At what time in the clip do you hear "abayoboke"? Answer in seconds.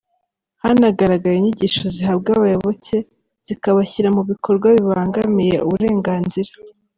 2.37-2.97